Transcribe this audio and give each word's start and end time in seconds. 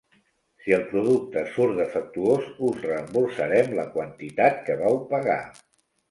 Si 0.61 0.71
el 0.75 0.83
producte 0.91 1.41
surt 1.57 1.75
defectuós, 1.79 2.47
us 2.69 2.79
reemborsarem 2.85 3.69
la 3.81 3.85
quantitat 3.97 4.57
que 4.71 4.79
vau 4.81 4.97
pagar. 5.13 5.37